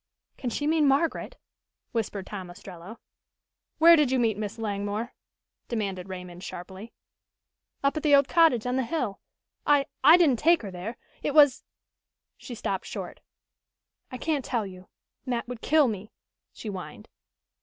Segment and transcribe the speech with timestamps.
[0.35, 1.37] "Can she mean Margaret?"
[1.91, 2.97] whispered Tom Ostrello.
[3.77, 5.13] "Where did you meet Miss Langmore?"
[5.67, 6.91] demanded Raymond sharply.
[7.83, 9.19] "Up at the old cottage on the hill.
[9.67, 10.97] I I didn't take her there.
[11.21, 11.63] It was"
[12.37, 13.19] She stopped short.
[14.11, 14.87] "I can't tell you.
[15.27, 16.11] Mat would kill me,"
[16.51, 17.07] she whined.